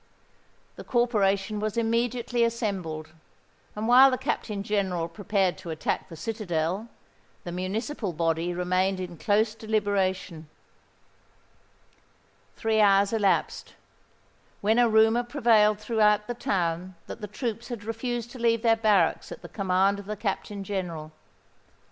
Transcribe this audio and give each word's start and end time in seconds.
The 0.77 0.83
corporation 0.83 1.59
was 1.59 1.77
immediately 1.77 2.43
assembled; 2.43 3.09
and 3.75 3.87
while 3.87 4.09
the 4.09 4.17
Captain 4.17 4.63
General 4.63 5.07
prepared 5.07 5.59
to 5.59 5.69
attack 5.69 6.09
the 6.09 6.15
citadel, 6.15 6.89
the 7.43 7.51
municipal 7.51 8.11
body 8.11 8.51
remained 8.51 8.99
in 8.99 9.15
close 9.15 9.53
deliberation. 9.53 10.49
Three 12.57 12.79
hours 12.81 13.13
elapsed; 13.13 13.75
when 14.61 14.79
a 14.79 14.89
rumour 14.89 15.21
prevailed 15.21 15.77
throughout 15.79 16.25
the 16.25 16.33
town 16.33 16.95
that 17.05 17.21
the 17.21 17.27
troops 17.27 17.67
had 17.67 17.83
refused 17.83 18.31
to 18.31 18.39
leave 18.39 18.63
their 18.63 18.75
barracks 18.77 19.31
at 19.31 19.43
the 19.43 19.49
command 19.49 19.99
of 19.99 20.07
the 20.07 20.17
Captain 20.17 20.63
General. 20.63 21.11